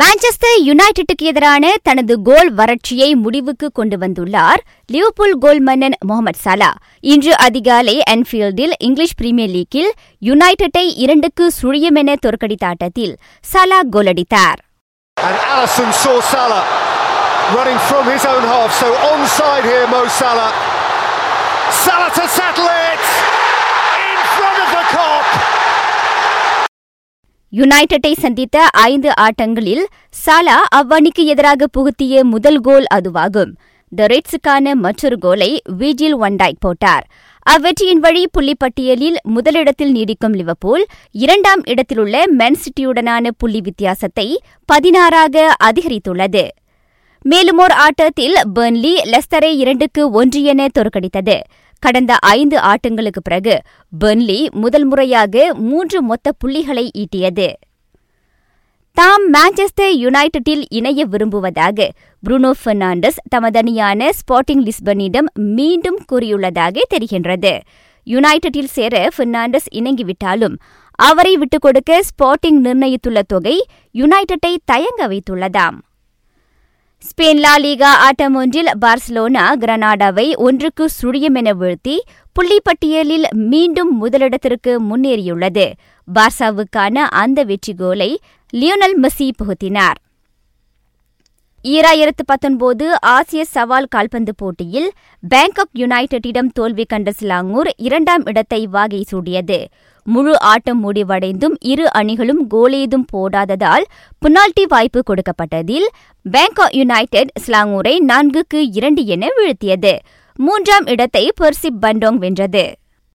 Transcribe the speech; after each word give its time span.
Manchester 0.00 0.58
யுனைடெட்டுக்கு 0.64 1.24
எதிரான 1.24 1.74
தனது 1.82 2.22
கோல் 2.22 2.50
வறட்சியை 2.54 3.14
முடிவுக்கு 3.14 3.72
கொண்டு 3.72 3.96
வந்துள்ளார் 3.96 4.60
லிவர்பூல் 4.86 5.38
கோல் 5.38 5.60
மன்னன் 5.60 5.96
முகமது 6.06 6.38
சலா 6.44 6.70
இன்று 7.00 7.36
அதிகாலை 7.38 8.02
என்ஃபீல்டில் 8.10 8.72
இங்கிலீஷ் 8.78 9.14
பிரீமியர் 9.16 9.50
லீக்கில் 9.50 9.90
யுனைடெட்டை 10.22 10.92
இரண்டுக்கு 10.96 11.50
சுழியமென 11.62 12.16
தோற்கடித்த 12.26 12.66
ஆட்டத்தில் 12.66 13.14
சலா 13.52 13.80
கோலடித்தார். 13.96 14.60
அடித்தார் 15.16 15.72
Salah 21.76 22.10
to 22.10 22.24
settle 22.28 22.68
it! 22.90 23.33
யுனைடெட்டை 27.56 28.12
சந்தித்த 28.12 28.68
ஐந்து 28.72 29.10
ஆட்டங்களில் 29.20 29.84
சாலா 30.26 30.56
அவ்வணிக்கு 30.76 31.24
எதிராக 31.24 31.66
புகுத்திய 31.78 32.22
முதல் 32.22 32.60
கோல் 32.60 32.86
அதுவாகும். 32.94 33.52
த 33.88 34.06
ரெட்ஸுக்கான 34.06 34.74
மற்றொரு 34.74 35.18
கோலை 35.18 35.62
விஜில் 35.78 36.16
ஒன்டாய் 36.20 36.60
போட்டார். 36.60 37.04
அவ்வெற்றியின் 37.50 38.00
வழி 38.00 38.24
புள்ளிப்பட்டியலில் 38.38 39.16
முதலிடத்தில் 39.22 39.94
நீடிக்கும் 39.94 40.32
லிவர்பூல் 40.32 40.86
இரண்டாம் 41.10 41.62
இடத்திலுள்ள 41.64 42.24
மென்சிட்டியுடனான 42.38 43.30
புள்ளி 43.38 43.60
வித்தியாசத்தை 43.60 44.42
பதினாறாக 44.64 45.54
அதிகரித்துள்ளது. 45.64 46.48
மேலும் 47.20 47.58
ஓர் 47.58 47.70
ஆட்டத்தில் 47.70 48.34
பெர்ன்லி 48.54 48.94
லெஸ்தரை 49.12 49.52
இரண்டுக்கு 49.56 50.10
ஒன்று 50.10 50.42
என 50.42 50.66
தோற்கடித்தது. 50.78 51.40
கடந்த 51.84 52.16
ஐந்து 52.18 52.58
ஆட்டங்களுக்கு 52.58 53.20
பிறகு 53.22 53.54
பெர்ன்லி 54.00 54.50
முதல் 54.50 54.84
முறையாக 54.84 55.54
மூன்று 55.54 56.02
மொத்த 56.02 56.32
புள்ளிகளை 56.32 56.90
ஈட்டியது. 56.98 57.48
தாம் 58.92 59.24
மான்செஸ்டர் 59.32 59.94
யுனைடெட்டில் 60.04 60.64
இணைய 60.68 61.04
விரும்புவதாக 61.04 61.88
புருனோ 62.26 62.50
பெர்னாண்டஸ் 62.64 63.20
தமது 63.28 63.60
அணியான 63.60 64.08
ஸ்பாட்டிங் 64.18 64.68
லிஸ்பனிடம் 64.68 65.28
மீண்டும் 65.34 65.98
கூறியுள்ளதாக 66.12 66.76
தெரிகின்றது. 66.94 67.60
யுனைடெட்டில் 68.06 68.72
சேர 68.76 69.08
பெர்னாண்டஸ் 69.16 69.68
இணங்கிவிட்டாலும் 69.74 70.56
அவரை 70.98 71.36
விட்டுக் 71.36 71.62
கொடுக்க 71.62 72.02
ஸ்போர்ட்டிங் 72.08 72.60
நிர்ணயித்துள்ள 72.64 73.22
தொகை 73.26 73.66
யுனைடெட்டை 73.94 74.56
தயங்க 74.64 75.08
வைத்துள்ளதாம். 75.08 75.78
ஸ்பெயின் 77.08 77.40
லா 77.44 77.54
லீகா 77.56 77.88
ஆட்டம் 78.04 78.34
ஒன்றில் 78.34 78.70
பார்சலோனா 78.82 79.42
கிரனாடாவை 79.62 80.24
ஒன்றுக்கு 80.46 80.84
சுழியம் 81.00 81.34
என 81.34 81.52
வீழ்த்தி 81.52 81.96
புள்ளிப்பட்டியலில் 82.36 83.26
மீண்டும் 83.50 83.90
முதலிடத்திற்கு 84.02 84.72
முன்னேறியுள்ளது. 84.88 85.66
பார்சாவுக்கான 86.08 87.04
அந்த 87.22 87.42
வெற்றி 87.42 87.74
கோலை 87.74 88.08
லியோனல் 88.52 88.96
மெஸ்ஸி 89.02 89.28
புகுத்தினார். 89.40 89.98
ஈராயிரத்து 91.64 92.24
பத்தொன்பது 92.26 92.86
ஆசிய 93.00 93.44
சவால் 93.44 93.92
கால்பந்து 93.96 94.34
போட்டியில் 94.36 94.90
பேங்காக் 95.22 95.74
யுனைடெட்டிடம் 95.82 96.50
தோல்வி 96.52 96.84
கண்ட 96.84 97.12
சிலாங்கூர் 97.20 97.70
இரண்டாம் 97.76 98.24
இடத்தை 98.24 98.66
வாகை 98.66 99.04
சூடியது. 99.10 99.60
முழு 100.04 100.40
ஆட்டம் 100.40 100.92
முடிவடைந்தும் 100.92 101.54
இரு 101.60 101.92
அணிகளும் 101.92 102.50
கோலேதும் 102.50 103.04
போடாததால் 103.12 103.84
பெனால்டி 104.18 104.64
வாய்ப்பு 104.68 105.02
கொடுக்கப்பட்டதில் 105.10 105.86
பேங்காக் 106.30 106.70
யுனைடெட் 106.70 107.32
ஸ்லாங்கூரை 107.46 107.94
நான்குக்கு 108.08 108.68
இரண்டு 108.72 109.04
என 109.04 109.26
வீழ்த்தியது. 109.36 109.98
மூன்றாம் 110.34 110.86
இடத்தை 110.86 111.32
பெர்சிப் 111.40 111.78
பண்டோங் 111.82 112.14
வென்றது. 112.14 112.74